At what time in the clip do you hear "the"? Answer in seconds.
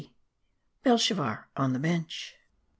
1.73-1.79